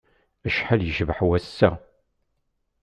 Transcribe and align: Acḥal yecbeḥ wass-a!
Acḥal 0.47 0.81
yecbeḥ 0.83 1.19
wass-a! 1.27 1.69